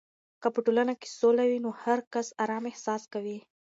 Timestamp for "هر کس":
1.83-2.27